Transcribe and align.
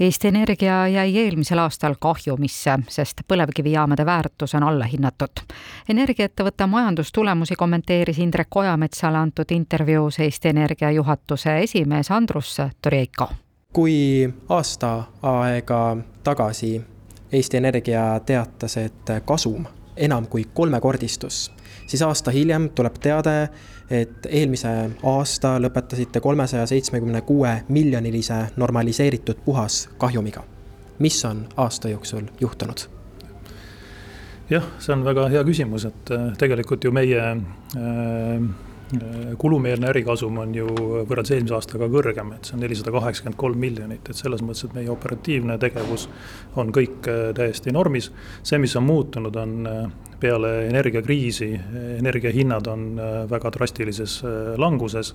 Eesti 0.00 0.28
Energia 0.28 0.88
jäi 0.88 1.18
eelmisel 1.18 1.58
aastal 1.58 1.94
kahjumisse, 2.00 2.78
sest 2.88 3.20
põlevkivijaamade 3.28 4.06
väärtus 4.06 4.54
on 4.54 4.62
allahinnatud. 4.62 5.42
energiaettevõtte 5.88 6.66
majandustulemusi 6.66 7.54
kommenteeris 7.54 8.18
Indrek 8.18 8.56
Ojametsale 8.56 9.18
antud 9.18 9.50
intervjuus 9.50 10.18
Eesti 10.18 10.48
Energia 10.48 10.90
juhatuse 10.90 11.58
esimees 11.58 12.10
Andrus 12.10 12.56
Torjeiko. 12.82 13.28
kui 13.72 14.32
aasta 14.48 15.02
aega 15.22 15.96
tagasi 16.22 16.82
Eesti 17.32 17.56
Energia 17.56 18.20
teatas, 18.26 18.76
et 18.76 19.12
kasum 19.24 19.66
enam 20.00 20.26
kui 20.26 20.44
kolmekordistus, 20.54 21.50
siis 21.86 22.02
aasta 22.02 22.30
hiljem 22.30 22.70
tuleb 22.74 22.96
teade, 23.02 23.48
et 23.90 24.26
eelmise 24.28 24.70
aasta 25.02 25.56
lõpetasite 25.60 26.22
kolmesaja 26.22 26.66
seitsmekümne 26.70 27.20
kuue 27.26 27.56
miljonilise 27.68 28.44
normaliseeritud 28.56 29.44
puhaskahjumiga. 29.44 30.42
mis 30.98 31.24
on 31.24 31.46
aasta 31.56 31.88
jooksul 31.88 32.22
juhtunud? 32.40 32.86
jah, 34.50 34.64
see 34.78 34.92
on 34.92 35.04
väga 35.04 35.28
hea 35.28 35.44
küsimus, 35.44 35.84
et 35.86 36.10
äh, 36.10 36.32
tegelikult 36.38 36.84
ju 36.84 36.92
meie 36.92 37.20
äh, 37.20 38.50
kulumeelne 39.38 39.88
ärikasum 39.90 40.38
on 40.42 40.54
ju 40.54 40.66
võrreldes 41.08 41.34
eelmise 41.34 41.56
aastaga 41.56 41.88
kõrgem, 41.90 42.32
et 42.34 42.48
see 42.48 42.56
on 42.56 42.64
nelisada 42.64 42.92
kaheksakümmend 42.94 43.38
kolm 43.40 43.60
miljonit, 43.62 44.08
et 44.08 44.18
selles 44.18 44.42
mõttes, 44.44 44.64
et 44.66 44.76
meie 44.76 44.90
operatiivne 44.92 45.56
tegevus 45.62 46.08
on 46.60 46.72
kõik 46.74 47.08
äh, 47.10 47.20
täiesti 47.36 47.74
normis. 47.74 48.10
see, 48.42 48.58
mis 48.58 48.76
on 48.76 48.86
muutunud, 48.88 49.36
on 49.36 49.70
äh, 49.70 49.84
peale 50.20 50.66
energiakriisi, 50.68 51.50
energiahinnad 51.98 52.66
on 52.68 52.88
äh, 52.98 53.22
väga 53.30 53.52
drastilises 53.54 54.20
languses 54.58 55.14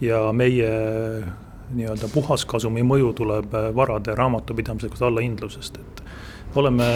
ja 0.00 0.32
meie 0.32 0.70
nii-öelda 1.74 2.10
puhaskasumi 2.14 2.84
mõju 2.86 3.12
tuleb 3.18 3.54
varade 3.74 4.14
raamatupidamislikust 4.14 5.02
allahindlusest, 5.02 5.80
et 5.82 6.02
oleme 6.56 6.86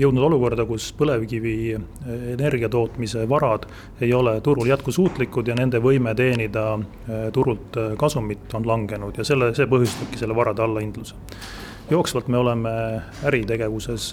jõudnud 0.00 0.24
olukorda, 0.26 0.64
kus 0.68 0.90
põlevkivi 0.98 1.54
eh, 1.74 2.26
energia 2.34 2.68
tootmise 2.72 3.26
varad 3.28 3.66
ei 4.02 4.12
ole 4.16 4.38
turul 4.44 4.68
jätkusuutlikud 4.68 5.48
ja 5.48 5.56
nende 5.58 5.80
võime 5.82 6.14
teenida 6.16 6.66
turult 7.32 7.76
kasumit 7.98 8.54
on 8.54 8.66
langenud 8.68 9.18
ja 9.18 9.26
selle, 9.26 9.52
see 9.56 9.68
põhjustabki 9.70 10.20
selle 10.20 10.36
varade 10.36 10.64
allahindluse. 10.64 11.16
Jooksvalt 11.90 12.28
me 12.30 12.38
oleme 12.38 12.72
äritegevuses 13.26 14.12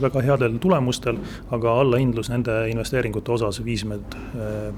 väga 0.00 0.22
headel 0.24 0.56
tulemustel, 0.64 1.20
aga 1.52 1.74
allahindlus 1.82 2.32
nende 2.32 2.62
investeeringute 2.72 3.36
osas 3.36 3.60
viis 3.66 3.84
meid 3.84 4.16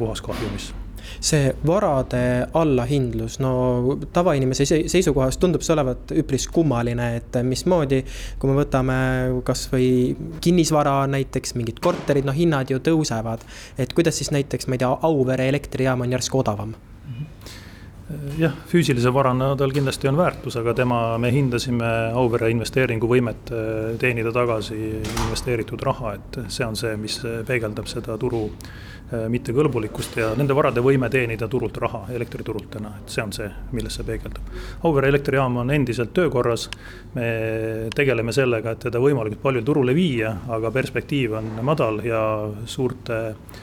puhaskahjumisse 0.00 0.81
see 1.20 1.53
varade 1.67 2.22
allahindlus, 2.58 3.39
no 3.42 3.98
tavainimese 4.12 4.67
seisukohast 4.67 5.41
tundub 5.42 5.64
see 5.64 5.75
olevat 5.77 6.14
üpris 6.22 6.48
kummaline, 6.53 7.08
et 7.20 7.41
mismoodi, 7.47 8.03
kui 8.39 8.50
me 8.50 8.58
võtame 8.62 8.98
kasvõi 9.47 9.91
kinnisvara 10.45 11.03
näiteks, 11.12 11.56
mingid 11.58 11.83
korterid, 11.83 12.28
no 12.28 12.36
hinnad 12.36 12.70
ju 12.70 12.80
tõusevad. 12.83 13.45
et 13.78 13.92
kuidas 13.92 14.19
siis 14.19 14.30
näiteks, 14.30 14.69
ma 14.69 14.78
ei 14.78 14.84
tea, 14.84 14.97
Auvere 15.03 15.48
elektrijaam 15.48 16.00
on 16.05 16.12
järsku 16.12 16.39
odavam? 16.39 16.75
Jah, 18.38 18.55
füüsilise 18.70 19.12
varana 19.14 19.52
tal 19.58 19.74
kindlasti 19.74 20.10
on 20.10 20.20
väärtus, 20.20 20.56
aga 20.60 20.74
tema, 20.82 21.02
me 21.22 21.32
hindasime 21.34 21.91
Auvere 22.18 22.50
investeeringuvõimet 22.55 23.52
äh, 23.52 23.82
teenida 24.02 24.32
tagasi 24.34 24.78
investeeritud 25.02 25.82
raha, 25.82 26.16
et 26.18 26.40
see 26.52 26.66
on 26.66 26.78
see, 26.78 26.96
mis 27.00 27.20
peegeldab 27.48 27.90
seda 27.90 28.18
turu 28.20 28.48
Äh, 29.12 29.27
mittekõlbulikkust 29.28 30.14
ja 30.16 30.30
nende 30.38 30.55
varade 30.56 30.80
võime 30.80 31.10
teenida 31.12 31.44
turult 31.50 31.77
raha, 31.83 32.06
elektriturult 32.16 32.70
täna, 32.72 32.94
et 32.96 33.12
see 33.12 33.20
on 33.20 33.33
see, 33.36 33.48
milles 33.77 33.98
see 33.98 34.06
peegeldub. 34.08 34.46
Auvere 34.88 35.10
elektrijaam 35.12 35.58
on 35.60 35.72
endiselt 35.74 36.14
töökorras, 36.16 36.64
me 37.12 37.27
tegeleme 37.92 38.33
sellega, 38.33 38.72
et 38.72 38.86
teda 38.86 39.02
võimalikult 39.02 39.42
palju 39.42 39.64
turule 39.68 39.92
viia, 39.92 40.33
aga 40.56 40.72
perspektiiv 40.72 41.36
on 41.42 41.50
madal 41.68 42.00
ja 42.06 42.22
suurte 42.64 43.18
äh, 43.34 43.61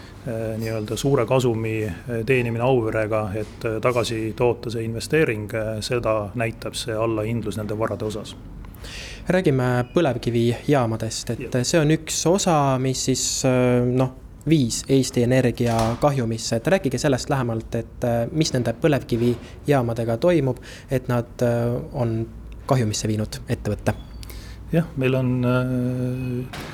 nii-öelda 0.59 0.97
suure 0.97 1.25
kasumi 1.29 1.75
äh, 1.87 2.21
teenimine 2.25 2.63
Auverega, 2.63 3.25
et 3.39 3.67
tagasi 3.81 4.33
toota 4.37 4.71
see 4.73 4.85
investeering, 4.87 5.49
seda 5.85 6.15
näitab 6.39 6.77
see 6.77 6.95
allahindlus 6.95 7.59
nende 7.59 7.77
varade 7.79 8.05
osas 8.05 8.35
räägime 9.29 9.65
põlevkivijaamadest, 9.93 11.29
et 11.35 11.53
ja. 11.53 11.61
see 11.67 11.77
on 11.77 11.91
üks 11.93 12.23
osa, 12.25 12.55
mis 12.81 13.03
siis 13.11 13.23
noh 13.45 14.15
viis 14.49 14.85
Eesti 14.89 15.23
Energia 15.23 15.77
kahjumisse, 16.01 16.55
et 16.55 16.67
rääkige 16.67 16.97
sellest 16.97 17.29
lähemalt, 17.29 17.75
et 17.75 18.03
äh, 18.03 18.27
mis 18.31 18.53
nende 18.53 18.73
põlevkivijaamadega 18.81 20.17
toimub, 20.17 20.57
et 20.91 21.07
nad 21.07 21.43
äh, 21.45 21.75
on 21.93 22.21
kahjumisse 22.65 23.07
viinud 23.07 23.41
ettevõtte? 23.49 23.93
jah, 24.71 24.85
meil 25.01 25.15
on 25.17 25.29
äh, 25.49 26.67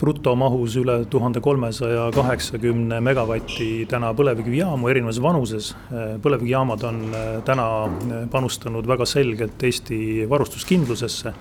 brutomahus 0.00 0.76
üle 0.80 1.04
tuhande 1.12 1.42
kolmesaja 1.44 2.06
kaheksakümne 2.14 3.00
megavati 3.04 3.86
täna 3.90 4.14
põlevkivijaamu 4.16 4.88
erinevas 4.88 5.20
vanuses. 5.22 5.74
põlevkivijaamad 6.22 6.84
on 6.88 7.02
täna 7.44 7.66
panustanud 8.30 8.86
väga 8.88 9.06
selgelt 9.06 9.62
Eesti 9.62 10.00
varustuskindlusesse 10.30 11.34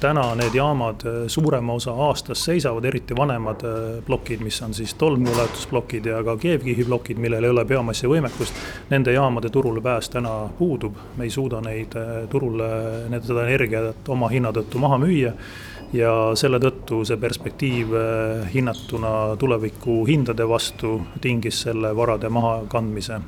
täna 0.00 0.34
need 0.34 0.54
jaamad 0.54 1.04
äh, 1.06 1.14
suurema 1.26 1.72
osa 1.72 1.92
aastast 1.92 2.44
seisavad, 2.44 2.84
eriti 2.84 3.16
vanemad 3.16 3.62
äh, 3.64 4.04
plokid, 4.06 4.40
mis 4.44 4.60
on 4.62 4.74
siis 4.74 4.94
tolmuulatusplokid 4.94 6.06
ja 6.06 6.22
ka 6.24 6.36
keevkihiplokid, 6.36 7.18
millel 7.18 7.44
ei 7.44 7.50
ole 7.50 7.64
biomassi 7.64 8.10
võimekust. 8.10 8.60
Nende 8.90 9.14
jaamade 9.16 9.50
turule 9.50 9.80
pääs 9.80 10.10
täna 10.12 10.34
puudub, 10.58 10.98
me 11.16 11.24
ei 11.24 11.32
suuda 11.32 11.62
neid 11.64 11.96
äh, 11.96 12.12
turule, 12.32 12.68
seda 13.22 13.46
energiat 13.46 14.08
oma 14.12 14.28
hinna 14.32 14.52
tõttu 14.52 14.82
maha 14.82 15.00
müüa 15.00 15.32
ja 15.96 16.12
selle 16.36 16.58
tõttu 16.60 17.04
see 17.06 17.16
perspektiiv 17.20 17.92
hinnatuna 18.54 19.36
tuleviku 19.38 20.00
hindade 20.08 20.48
vastu 20.48 20.98
tingis 21.20 21.60
selle 21.66 21.92
varade 21.96 22.28
mahakandmise, 22.28 23.20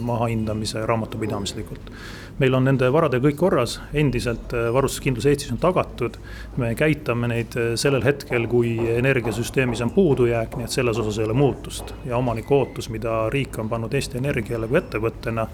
mahahindamise 0.00 0.86
raamatupidamislikult 0.86 1.90
meil 2.38 2.56
on 2.56 2.66
nende 2.68 2.88
varadega 2.92 3.24
kõik 3.30 3.38
korras, 3.40 3.76
endiselt 3.96 4.52
äh, 4.56 4.68
varustuskindlus 4.74 5.26
Eestis 5.30 5.52
on 5.54 5.60
tagatud. 5.60 6.18
me 6.56 6.74
käitame 6.76 7.30
neid 7.32 7.56
äh, 7.56 7.72
sellel 7.80 8.04
hetkel, 8.04 8.46
kui 8.50 8.76
energiasüsteemis 8.96 9.82
on 9.84 9.92
puudujääk, 9.94 10.56
nii 10.56 10.68
et 10.68 10.76
selles 10.76 10.98
osas 11.00 11.18
ei 11.18 11.24
ole 11.24 11.36
muutust. 11.36 11.94
ja 12.04 12.16
omaniku 12.16 12.54
ootus, 12.60 12.90
mida 12.90 13.30
riik 13.32 13.58
on 13.58 13.68
pannud 13.68 13.94
Eesti 13.94 14.18
Energiale 14.18 14.68
kui 14.68 14.78
ettevõttena, 14.78 15.46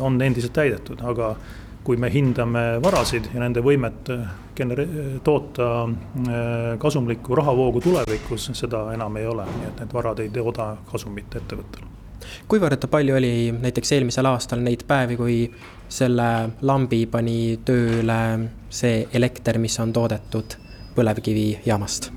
on 0.00 0.20
endiselt 0.22 0.52
täidetud, 0.56 1.02
aga 1.04 1.34
kui 1.86 1.96
me 2.02 2.10
hindame 2.10 2.64
varasid 2.82 3.30
ja 3.34 3.40
nende 3.44 3.62
võimet 3.62 4.10
genere-, 4.58 4.88
toota 5.24 5.68
kasumlikku 6.82 7.38
rahavoogu 7.38 7.84
tulevikus, 7.84 8.50
seda 8.58 8.88
enam 8.94 9.20
ei 9.20 9.28
ole, 9.30 9.46
nii 9.58 9.68
et 9.70 9.84
need 9.84 9.94
varad 9.94 10.24
ei 10.24 10.32
tooda 10.34 10.72
kasumit 10.90 11.38
ettevõttele 11.38 11.94
kuivõrd 12.48 12.86
palju 12.90 13.16
oli 13.16 13.32
näiteks 13.54 13.92
eelmisel 13.96 14.26
aastal 14.30 14.62
neid 14.64 14.84
päevi, 14.88 15.16
kui 15.18 15.38
selle 15.88 16.28
lambi 16.66 17.04
pani 17.10 17.58
tööle 17.64 18.20
see 18.70 19.06
elekter, 19.14 19.60
mis 19.62 19.78
on 19.82 19.92
toodetud 19.94 20.58
põlevkivijaamast? 20.96 22.12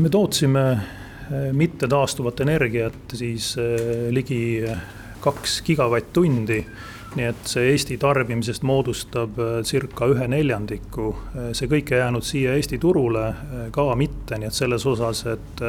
me 0.00 0.08
tootsime 0.08 0.60
eh, 0.72 1.50
mittetaastuvat 1.52 2.40
energiat 2.40 3.12
siis 3.12 3.50
eh, 3.60 4.06
ligi 4.08 4.40
kaks 5.20 5.58
gigavatt-tundi 5.66 6.62
nii 7.18 7.26
et 7.26 7.48
see 7.50 7.70
Eesti 7.72 7.96
tarbimisest 7.98 8.62
moodustab 8.66 9.38
äh, 9.42 9.56
circa 9.66 10.06
ühe 10.10 10.26
neljandiku, 10.30 11.08
äh, 11.34 11.48
see 11.56 11.68
kõik 11.70 11.90
ei 11.94 12.02
jäänud 12.04 12.26
siia 12.26 12.54
Eesti 12.54 12.78
turule 12.82 13.24
äh, 13.26 13.64
ka 13.74 13.86
mitte, 13.98 14.38
nii 14.38 14.50
et 14.50 14.56
selles 14.56 14.86
osas, 14.86 15.24
et 15.32 15.62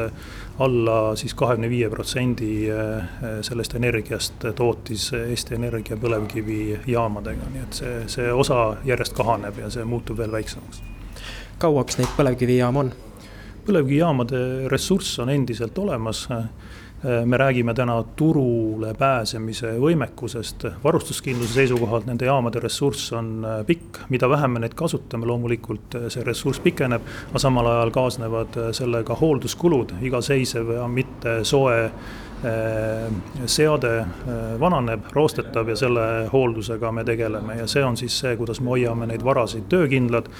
alla 0.62 0.96
siis 1.18 1.34
kahekümne 1.34 1.70
viie 1.72 1.88
protsendi 1.90 2.68
sellest 3.42 3.74
energiast 3.74 4.44
tootis 4.56 5.08
Eesti 5.16 5.56
Energia 5.56 5.96
põlevkivijaamadega, 5.98 7.48
nii 7.54 7.62
et 7.64 7.78
see, 7.80 7.94
see 8.12 8.28
osa 8.32 8.76
järjest 8.86 9.16
kahaneb 9.16 9.58
ja 9.58 9.70
see 9.72 9.86
muutub 9.88 10.20
veel 10.20 10.32
väiksemaks. 10.32 10.82
kauaks 11.58 11.98
neid 11.98 12.12
põlevkivijaamu 12.18 12.84
on? 12.84 12.92
põlevkivijaamade 13.66 14.68
ressurss 14.70 15.18
on 15.22 15.30
endiselt 15.30 15.78
olemas 15.78 16.26
me 17.02 17.36
räägime 17.36 17.74
täna 17.74 17.96
turule 18.16 18.94
pääsemise 18.94 19.72
võimekusest, 19.82 20.66
varustuskindluse 20.84 21.54
seisukohalt 21.54 22.06
nende 22.06 22.28
jaamade 22.28 22.60
ressurss 22.62 23.12
on 23.18 23.32
äh, 23.44 23.60
pikk, 23.66 24.04
mida 24.14 24.28
vähem 24.30 24.54
me 24.54 24.62
neid 24.62 24.76
kasutame, 24.78 25.26
loomulikult 25.26 25.96
äh, 25.98 26.08
see 26.14 26.22
ressurss 26.26 26.62
pikeneb, 26.62 27.08
aga 27.30 27.42
samal 27.42 27.70
ajal 27.72 27.90
kaasnevad 27.94 28.60
sellega 28.78 29.16
hoolduskulud, 29.18 29.96
igaseisev 30.10 30.76
ja 30.76 30.86
mitte 30.88 31.40
soe 31.48 31.78
Äh, 31.88 32.31
seade 33.46 33.98
äh, 33.98 34.60
vananeb, 34.60 35.04
roostetav 35.12 35.68
ja 35.68 35.76
selle 35.76 36.28
hooldusega 36.32 36.92
me 36.92 37.04
tegeleme 37.04 37.56
ja 37.60 37.66
see 37.70 37.84
on 37.84 37.96
siis 37.96 38.18
see, 38.18 38.36
kuidas 38.36 38.60
me 38.60 38.72
hoiame 38.74 39.06
neid 39.06 39.22
varasid 39.24 39.68
töökindlad. 39.70 40.30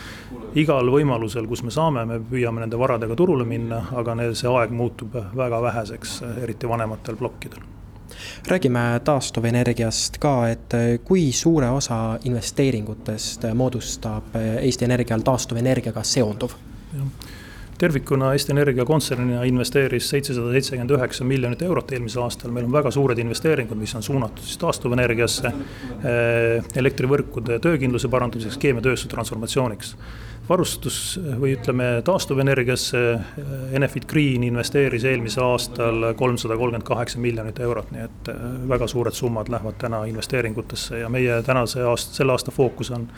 igal 0.55 0.91
võimalusel, 0.91 1.47
kus 1.49 1.63
me 1.63 1.71
saame, 1.71 2.05
me 2.05 2.19
püüame 2.19 2.61
nende 2.61 2.79
varadega 2.79 3.15
turule 3.17 3.45
minna, 3.49 3.85
aga 3.97 4.17
see 4.35 4.51
aeg 4.51 4.75
muutub 4.75 5.15
väga 5.37 5.63
väheseks, 5.63 6.23
eriti 6.43 6.69
vanematel 6.69 7.17
plokkidel 7.17 7.71
räägime 8.49 9.01
taastuvenergiast 9.05 10.19
ka, 10.21 10.49
et 10.49 10.75
kui 11.05 11.33
suure 11.33 11.71
osa 11.71 12.19
investeeringutest 12.25 13.47
moodustab 13.55 14.37
Eesti 14.61 14.85
Energial 14.85 15.25
taastuvenergiaga 15.25 16.03
seonduv? 16.03 16.53
Tervikuna 17.83 18.31
Eesti 18.33 18.53
Energia 18.55 18.85
kontsernina 18.87 19.43
investeeris 19.49 20.07
seitsesada 20.13 20.53
seitsekümmend 20.55 20.93
üheksa 20.95 21.25
miljonit 21.27 21.65
eurot 21.67 21.91
eelmisel 21.93 22.23
aastal, 22.23 22.53
meil 22.55 22.69
on 22.69 22.75
väga 22.77 22.93
suured 22.95 23.19
investeeringud, 23.19 23.79
mis 23.81 23.95
on 23.99 24.05
suunatud 24.07 24.45
siis 24.47 24.61
taastuvenergiasse, 24.63 25.51
eh, 25.51 26.69
elektrivõrkude 26.79 27.59
töökindluse 27.65 28.11
parandamiseks, 28.13 28.61
keemiatööstuse 28.63 29.11
transformatsiooniks. 29.15 29.97
varustus 30.49 31.21
või 31.39 31.53
ütleme, 31.55 31.85
taastuvenergiasse 32.05 33.03
eh, 33.15 33.51
Enefit 33.79 34.07
Green 34.11 34.43
investeeris 34.47 35.05
eelmisel 35.05 35.45
aastal 35.47 36.13
kolmsada 36.19 36.57
kolmkümmend 36.57 36.87
kaheksa 36.87 37.19
miljonit 37.19 37.59
eurot, 37.59 37.91
nii 37.95 38.05
et 38.05 38.31
eh, 38.31 38.45
väga 38.69 38.87
suured 38.87 39.19
summad 39.19 39.51
lähevad 39.51 39.79
täna 39.79 40.05
investeeringutesse 40.11 41.03
ja 41.03 41.09
meie 41.09 41.43
tänase 41.43 41.83
aasta, 41.83 42.15
selle 42.15 42.39
aasta 42.39 42.55
fookus 42.55 42.91
on 42.91 43.09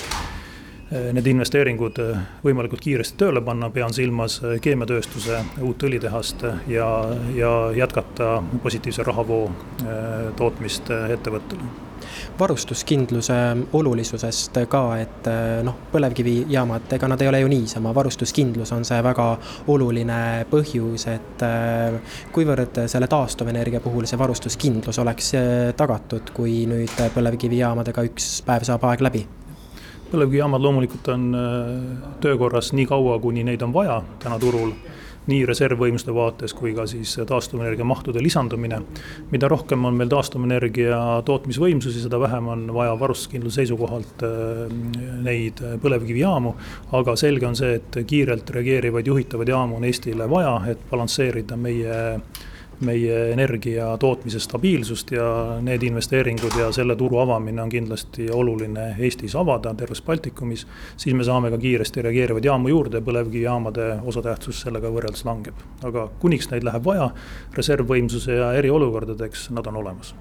need 0.90 1.26
investeeringud 1.32 1.98
eh, 2.02 2.18
võimalikult 2.44 2.82
kiiresti 2.84 3.18
tööle 3.20 3.42
panna, 3.44 3.70
pean 3.72 3.94
silmas 3.94 4.40
eh, 4.44 4.58
keemiatööstuse 4.62 5.40
uut 5.64 5.86
õlitehast 5.88 6.44
ja, 6.70 6.88
ja 7.36 7.54
jätkata 7.76 8.36
positiivse 8.62 9.06
rahavoo 9.06 9.48
tootmist 10.36 10.90
ettevõttele. 10.90 11.66
Varustuskindluse 12.38 13.34
olulisusest 13.72 14.58
ka, 14.70 14.80
et 15.00 15.28
noh, 15.66 15.76
põlevkivijaamad, 15.92 16.88
ega 16.96 17.08
nad 17.10 17.22
ei 17.22 17.30
ole 17.30 17.40
ju 17.42 17.50
niisama, 17.50 17.94
varustuskindlus 17.96 18.72
on 18.76 18.84
see 18.86 18.98
väga 19.04 19.28
oluline 19.72 20.18
põhjus, 20.50 21.06
et 21.12 21.44
kuivõrd 22.34 22.84
selle 22.90 23.08
taastuvenergia 23.10 23.80
puhul 23.84 24.08
see 24.10 24.20
varustuskindlus 24.20 25.00
oleks 25.04 25.32
tagatud, 25.78 26.34
kui 26.36 26.64
nüüd 26.70 27.06
põlevkivijaamadega 27.16 28.06
üks 28.10 28.36
päev 28.46 28.68
saab 28.68 28.86
aeg 28.90 29.08
läbi 29.08 29.24
põlevkivijaamad 30.10 30.62
loomulikult 30.62 31.08
on 31.14 31.30
äh, 31.38 32.10
töökorras 32.24 32.72
nii 32.76 32.86
kaua, 32.90 33.18
kuni 33.22 33.44
neid 33.46 33.62
on 33.62 33.72
vaja 33.74 34.02
täna 34.22 34.38
turul 34.42 34.74
nii 35.24 35.44
reservvõimsuste 35.48 36.12
vaates 36.12 36.52
kui 36.52 36.74
ka 36.76 36.84
siis 36.88 37.14
taastuvenergia 37.26 37.84
mahtude 37.88 38.20
lisandumine. 38.22 38.82
mida 39.30 39.48
rohkem 39.48 39.84
on 39.84 39.94
meil 39.96 40.08
taastuvenergia 40.12 40.98
tootmisvõimsusi, 41.24 42.02
seda 42.04 42.20
vähem 42.20 42.48
on 42.48 42.66
vaja 42.74 42.98
varustuskindluse 43.00 43.62
seisukohalt 43.62 44.24
äh, 44.26 44.72
neid 45.24 45.62
põlevkivijaamu. 45.82 46.54
aga 46.92 47.16
selge 47.16 47.46
on 47.46 47.56
see, 47.56 47.74
et 47.80 48.04
kiirelt 48.06 48.50
reageerivaid 48.50 49.06
juhitavaid 49.06 49.48
jaamu 49.48 49.76
on 49.76 49.84
Eestile 49.84 50.28
vaja, 50.30 50.60
et 50.68 50.90
balansseerida 50.90 51.56
meie 51.56 52.20
meie 52.80 53.32
energia 53.32 53.88
tootmise 54.00 54.40
stabiilsust 54.40 55.12
ja 55.14 55.26
need 55.62 55.82
investeeringud 55.86 56.58
ja 56.58 56.70
selle 56.72 56.96
turu 56.96 57.18
avamine 57.22 57.62
on 57.62 57.72
kindlasti 57.72 58.28
oluline 58.32 58.90
Eestis 58.98 59.36
avada, 59.36 59.74
terves 59.74 60.02
Baltikumis. 60.02 60.66
siis 60.96 61.14
me 61.14 61.24
saame 61.24 61.50
ka 61.50 61.58
kiiresti 61.58 62.02
reageerivaid 62.02 62.44
jaamu 62.44 62.68
juurde 62.68 63.00
ja 63.00 63.06
põlevkivijaamade 63.06 63.88
osatähtsus 64.04 64.60
sellega 64.66 64.90
võrreldes 64.90 65.24
langeb. 65.24 65.54
aga 65.84 66.08
kuniks 66.20 66.50
neid 66.50 66.64
läheb 66.64 66.84
vaja, 66.84 67.10
reservvõimsuse 67.54 68.38
ja 68.40 68.52
eriolukordadeks, 68.52 69.50
nad 69.50 69.66
on 69.66 69.76
olemas 69.76 70.14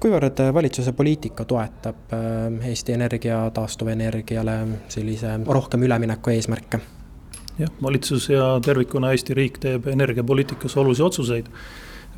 kuivõrd 0.00 0.40
valitsuse 0.54 0.92
poliitika 0.92 1.44
toetab 1.48 2.12
äh, 2.12 2.68
Eesti 2.68 2.92
Energia 2.92 3.38
taastuvenergiale 3.54 4.58
sellise 4.88 5.38
rohkem 5.46 5.82
ülemineku 5.86 6.34
eesmärke? 6.34 6.80
Jah, 7.58 7.70
valitsus 7.82 8.28
ja 8.28 8.60
tervikuna 8.64 9.12
Eesti 9.14 9.34
riik 9.34 9.58
teeb 9.62 9.86
energiapoliitikas 9.86 10.76
olulisi 10.76 11.02
otsuseid. 11.02 11.46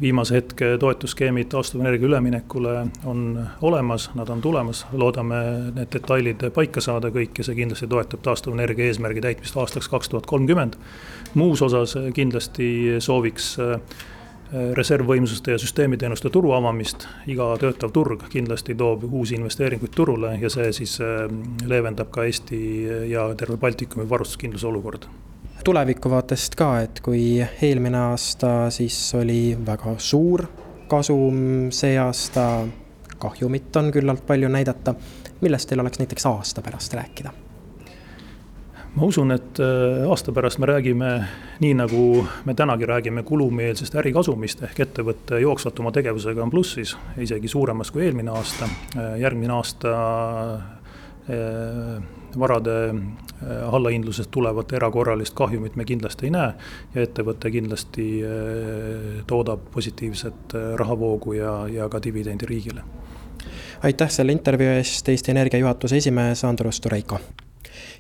viimase 0.01 0.35
hetke 0.35 0.67
toetusskeemid 0.79 1.47
taastuvenergia 1.49 2.07
üleminekule 2.07 2.87
on 3.05 3.47
olemas, 3.63 4.11
nad 4.15 4.29
on 4.29 4.43
tulemas, 4.45 4.87
loodame 4.93 5.39
need 5.75 5.89
detailid 5.93 6.45
paika 6.53 6.81
saada 6.85 7.09
kõik 7.09 7.39
ja 7.39 7.45
see 7.45 7.57
kindlasti 7.57 7.89
toetab 7.89 8.21
taastuvenergia 8.21 8.91
eesmärgi 8.91 9.25
täitmist 9.25 9.57
aastaks 9.57 9.89
kaks 9.89 10.13
tuhat 10.13 10.27
kolmkümmend. 10.27 10.77
muus 11.35 11.63
osas 11.63 11.97
kindlasti 12.15 13.01
sooviks 13.01 13.57
reservvõimsuste 14.53 15.51
ja 15.51 15.59
süsteemiteenuste 15.59 16.31
turu 16.31 16.53
avamist. 16.53 17.07
iga 17.27 17.49
töötav 17.59 17.91
turg 17.93 18.29
kindlasti 18.31 18.75
toob 18.75 19.05
uusi 19.11 19.35
investeeringuid 19.35 19.95
turule 19.95 20.37
ja 20.41 20.51
see 20.51 20.73
siis 20.73 21.01
äh, 21.01 21.27
leevendab 21.67 22.11
ka 22.11 22.25
Eesti 22.25 22.61
ja 23.11 23.29
terve 23.35 23.57
Baltikumi 23.57 24.09
varustuskindluse 24.09 24.67
olukorda 24.67 25.07
tulevikuvaatest 25.67 26.55
ka, 26.55 26.69
et 26.85 27.01
kui 27.03 27.41
eelmine 27.43 27.99
aasta 28.13 28.71
siis 28.71 28.99
oli 29.19 29.57
väga 29.67 29.97
suur 29.99 30.45
kasum, 30.87 31.73
see 31.75 31.97
aasta 31.99 32.45
kahjumit 33.19 33.77
on 33.77 33.91
küllalt 33.91 34.23
palju 34.27 34.49
näidata. 34.49 34.95
millest 35.41 35.69
teil 35.69 35.81
oleks 35.81 35.99
näiteks 35.99 36.27
aasta 36.27 36.63
pärast 36.63 36.95
rääkida? 36.95 37.46
Ma 38.97 39.05
usun, 39.05 39.33
et 39.35 39.61
äh, 39.61 40.09
aasta 40.09 40.33
pärast 40.33 40.59
me 40.59 40.67
räägime 40.71 41.11
nii, 41.61 41.75
nagu 41.77 42.03
me 42.45 42.55
tänagi 42.55 42.87
räägime 42.89 43.23
kulumeelsest 43.29 43.95
ärikasumist 44.01 44.63
ehk 44.65 44.81
ettevõtte 44.87 45.41
jooksvatuma 45.43 45.93
tegevusega 45.93 46.43
on 46.43 46.53
plussis, 46.53 46.97
isegi 47.21 47.49
suuremas 47.49 47.93
kui 47.93 48.07
eelmine 48.07 48.33
aasta. 48.33 48.69
Äh, 48.97 49.19
järgmine 49.21 49.53
aasta 49.57 49.95
äh, 51.29 52.03
varade 52.37 52.77
allahindlusest 53.47 54.31
tulevat 54.33 54.73
erakorralist 54.73 55.35
kahjumit 55.37 55.77
me 55.77 55.85
kindlasti 55.85 56.29
ei 56.29 56.33
näe. 56.33 56.53
ja 56.95 57.03
ettevõte 57.03 57.51
kindlasti 57.53 58.07
toodab 59.27 59.67
positiivset 59.73 60.57
rahavoogu 60.77 61.33
ja, 61.37 61.55
ja 61.69 61.89
ka 61.89 62.01
dividendi 62.03 62.47
riigile. 62.49 62.85
aitäh 63.83 64.11
selle 64.11 64.33
intervjuu 64.33 64.77
eest, 64.77 65.09
Eesti 65.09 65.31
Energia 65.31 65.61
juhatuse 65.61 65.97
esimees 65.97 66.45
Andrus 66.45 66.81
Tureiko 66.81 67.21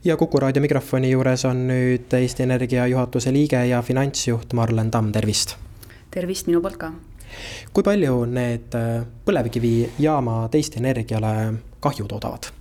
ja 0.04 0.16
Kuku 0.16 0.40
raadio 0.40 0.62
mikrofoni 0.62 1.10
juures 1.10 1.44
on 1.44 1.66
nüüd 1.68 2.12
Eesti 2.20 2.42
Energia 2.42 2.86
juhatuse 2.86 3.32
liige 3.32 3.64
ja 3.68 3.82
finantsjuht 3.82 4.52
Marlen 4.52 4.90
Tamm, 4.90 5.12
tervist! 5.12 5.56
tervist 6.10 6.46
minu 6.50 6.60
poolt 6.64 6.80
ka! 6.80 6.92
kui 7.72 7.84
palju 7.84 8.20
need 8.30 8.76
põlevkivijaamad 9.26 10.54
Eesti 10.54 10.80
Energiale 10.82 11.34
kahju 11.80 12.06
toodavad? 12.08 12.55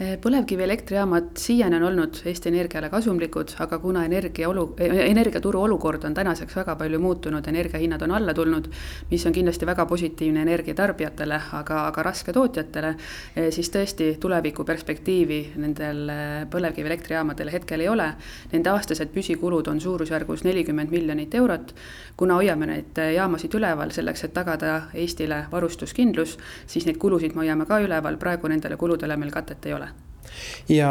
Eh, 0.00 0.18
põlevkivielektrijaamad 0.20 1.38
siiani 1.40 1.76
on 1.76 1.82
olnud 1.82 2.18
Eesti 2.28 2.50
Energiale 2.50 2.90
kasumlikud, 2.92 3.54
aga 3.64 3.78
kuna 3.80 4.02
energia 4.04 4.48
olu, 4.48 4.74
eh, 4.76 4.92
energiaturu 5.10 5.62
olukord 5.64 6.04
on 6.04 6.14
tänaseks 6.14 6.56
väga 6.56 6.74
palju 6.76 6.98
muutunud, 7.00 7.48
energiahinnad 7.48 8.02
on 8.02 8.10
alla 8.10 8.34
tulnud, 8.34 8.68
mis 9.10 9.24
on 9.26 9.32
kindlasti 9.32 9.66
väga 9.66 9.86
positiivne 9.86 10.42
energiatarbijatele, 10.42 11.40
aga, 11.52 11.86
aga 11.86 12.02
raske 12.02 12.32
tootjatele, 12.32 12.94
eh, 13.36 13.48
siis 13.50 13.70
tõesti 13.70 14.10
tulevikuperspektiivi 14.20 15.40
nendel 15.56 16.12
põlevkivielektrijaamadel 16.50 17.50
hetkel 17.52 17.80
ei 17.80 17.88
ole. 17.88 18.10
Nende 18.52 18.70
aastased 18.70 19.08
püsikulud 19.16 19.68
on 19.68 19.80
suurusjärgus 19.80 20.44
nelikümmend 20.44 20.90
miljonit 20.90 21.34
eurot. 21.34 21.74
kuna 22.16 22.34
hoiame 22.34 22.66
neid 22.66 22.96
jaamasid 23.14 23.54
üleval 23.54 23.90
selleks, 23.90 24.24
et 24.24 24.32
tagada 24.32 24.82
Eestile 24.94 25.46
varustuskindlus, 25.52 26.38
siis 26.66 26.86
neid 26.86 26.96
kulusid 26.96 27.34
me 27.34 27.40
hoiame 27.40 27.66
ka 27.66 27.80
üleval, 27.80 28.16
praegu 28.16 28.48
nendele 28.48 28.76
kuludele 28.76 29.16
meil 29.16 29.30
katet 29.30 29.66
ei 29.66 29.72
ole 29.72 29.85
ja 30.72 30.90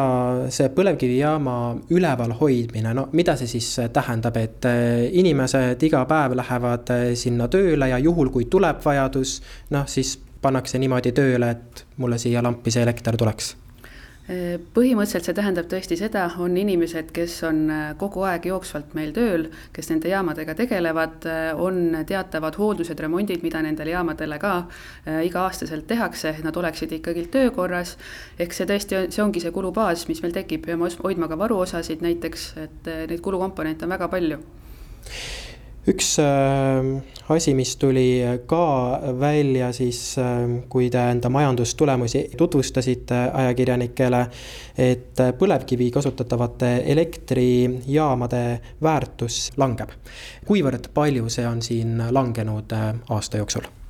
see 0.50 0.70
põlevkivijaama 0.76 1.58
üleval 1.96 2.36
hoidmine, 2.40 2.94
no 2.98 3.08
mida 3.14 3.36
see 3.40 3.50
siis 3.58 3.72
tähendab, 3.94 4.38
et 4.42 4.70
äh, 4.70 5.08
inimesed 5.12 5.84
iga 5.90 6.06
päev 6.10 6.38
lähevad 6.40 6.94
äh, 6.96 7.10
sinna 7.20 7.50
tööle 7.52 7.90
ja 7.92 8.00
juhul, 8.02 8.32
kui 8.34 8.50
tuleb 8.52 8.82
vajadus, 8.86 9.40
noh 9.76 9.90
siis 9.90 10.18
pannakse 10.42 10.80
niimoodi 10.82 11.14
tööle, 11.16 11.52
et 11.56 11.86
mulle 11.98 12.20
siia 12.22 12.44
lampi 12.46 12.74
see 12.74 12.84
elekter 12.86 13.18
tuleks 13.18 13.56
põhimõtteliselt 14.26 15.28
see 15.28 15.36
tähendab 15.38 15.68
tõesti 15.70 15.98
seda, 16.00 16.24
on 16.42 16.56
inimesed, 16.58 17.12
kes 17.14 17.36
on 17.46 17.60
äh, 17.70 17.84
kogu 18.02 18.24
aeg 18.26 18.48
jooksvalt 18.50 18.96
meil 18.98 19.12
tööl, 19.14 19.46
kes 19.76 19.92
nende 19.92 20.10
jaamadega 20.10 20.56
tegelevad, 20.58 21.28
äh, 21.30 21.52
on 21.62 22.00
teatavad 22.10 22.58
hooldused, 22.58 23.00
remondid, 23.06 23.46
mida 23.46 23.62
nendele 23.62 23.94
jaamadele 23.94 24.40
ka 24.42 24.56
äh, 24.64 25.22
iga-aastaselt 25.30 25.86
tehakse, 25.88 26.34
et 26.34 26.44
nad 26.48 26.58
oleksid 26.58 26.98
ikkagi 26.98 27.28
töökorras. 27.30 27.98
ehk 28.40 28.54
see 28.54 28.66
tõesti, 28.66 29.06
see 29.14 29.24
ongi 29.24 29.46
see 29.46 29.54
kulubaas, 29.54 30.08
mis 30.10 30.24
meil 30.26 30.34
tekib, 30.34 30.66
peame 30.66 30.90
hoidma 31.04 31.30
ka 31.30 31.38
varuosasid 31.38 32.02
näiteks, 32.02 32.54
et 32.66 32.94
neid 33.12 33.22
kulukomponente 33.22 33.86
on 33.86 33.94
väga 33.94 34.10
palju 34.10 34.42
üks 35.88 36.16
äh, 36.20 37.04
asi, 37.30 37.54
mis 37.54 37.76
tuli 37.78 38.24
ka 38.50 38.66
välja 39.20 39.72
siis, 39.74 40.18
äh, 40.18 40.44
kui 40.70 40.90
te 40.90 41.02
enda 41.12 41.30
majandustulemusi 41.30 42.26
tutvustasite 42.38 43.22
ajakirjanikele, 43.34 44.26
et 44.78 45.24
põlevkivi 45.40 45.92
kasutatavate 45.94 46.76
elektrijaamade 46.96 48.44
väärtus 48.82 49.52
langeb. 49.58 49.90
kuivõrd 50.46 50.92
palju 50.94 51.30
see 51.30 51.48
on 51.48 51.62
siin 51.62 51.98
langenud 52.12 52.74
äh, 52.74 52.94
aasta 53.10 53.42
jooksul? 53.42 53.85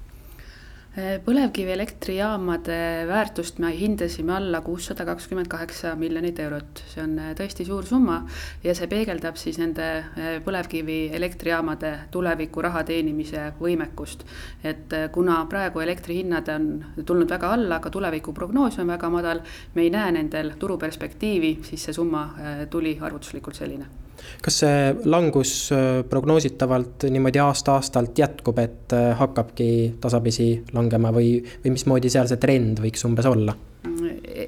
Põlevkivielektrijaamade 0.96 2.76
väärtust 3.08 3.58
me 3.60 3.72
hindasime 3.76 4.32
alla 4.34 4.62
kuussada 4.62 5.04
kakskümmend 5.06 5.50
kaheksa 5.52 5.92
miljonit 6.00 6.40
eurot, 6.40 6.84
see 6.88 7.04
on 7.04 7.18
äh, 7.20 7.34
tõesti 7.36 7.66
suur 7.68 7.84
summa 7.84 8.22
ja 8.64 8.76
see 8.78 8.88
peegeldab 8.88 9.36
siis 9.36 9.60
nende 9.60 9.88
äh, 9.98 10.30
põlevkivielektrijaamade 10.46 11.92
tuleviku 12.16 12.64
raha 12.64 12.86
teenimise 12.88 13.50
võimekust. 13.60 14.24
et 14.64 14.94
äh, 14.94 15.10
kuna 15.12 15.42
praegu 15.52 15.84
elektrihinnad 15.84 16.54
on 16.56 16.72
tulnud 17.06 17.30
väga 17.30 17.52
alla, 17.58 17.82
aga 17.82 17.92
tulevikuprognoos 17.92 18.80
on 18.80 18.96
väga 18.96 19.12
madal, 19.12 19.44
me 19.76 19.84
ei 19.84 19.92
näe 19.92 20.16
nendel 20.16 20.56
turuperspektiivi, 20.60 21.58
siis 21.64 21.84
see 21.84 21.94
summa 21.94 22.30
tuli 22.70 22.98
arvutuslikult 23.02 23.56
selline 23.56 24.05
kas 24.46 24.60
see 24.64 24.96
langus 25.10 25.54
äh, 25.74 26.02
prognoositavalt 26.10 27.08
niimoodi 27.12 27.42
aasta-aastalt 27.44 28.18
jätkub, 28.20 28.60
et 28.64 28.96
äh, 28.96 29.12
hakkabki 29.20 29.70
tasapisi 30.02 30.50
langema 30.74 31.14
või, 31.16 31.38
või 31.64 31.76
mismoodi 31.76 32.12
seal 32.14 32.30
see 32.32 32.42
trend 32.42 32.84
võiks 32.84 33.06
umbes 33.08 33.30
olla? 33.30 33.56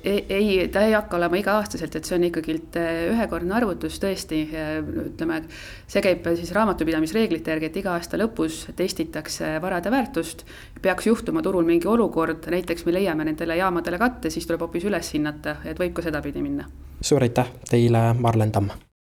ei, 0.07 0.67
ta 0.73 0.81
ei 0.81 0.93
hakka 0.95 1.17
olema 1.17 1.37
iga-aastaselt, 1.37 1.93
et 1.95 2.07
see 2.07 2.15
on 2.17 2.25
ikkagi 2.27 2.55
äh, 2.79 2.87
ühekordne 3.11 3.53
arvutus 3.57 3.99
tõesti, 4.01 4.39
ütleme, 5.03 5.43
see 5.89 6.01
käib 6.05 6.25
siis 6.39 6.51
raamatupidamisreeglite 6.57 7.53
järgi, 7.53 7.69
et 7.69 7.79
iga 7.83 7.93
aasta 7.93 8.19
lõpus 8.19 8.63
testitakse 8.77 9.55
varade 9.61 9.93
väärtust. 9.93 10.43
peaks 10.81 11.07
juhtuma 11.07 11.41
turul 11.45 11.65
mingi 11.69 11.87
olukord, 11.87 12.49
näiteks 12.49 12.85
me 12.85 12.97
leiame 12.97 13.29
nendele 13.29 13.57
jaamadele 13.61 14.01
katte, 14.01 14.33
siis 14.33 14.49
tuleb 14.49 14.65
hoopis 14.65 14.89
üles 14.89 15.13
hinnata, 15.13 15.59
et 15.65 15.79
võib 15.79 15.93
ka 15.93 16.05
sedapidi 16.05 16.41
minna. 16.41 16.67
suur 17.01 17.23
aitäh 17.23 17.53
teile, 17.69 18.13
Marlen 18.17 18.51
Tamm 18.51 18.86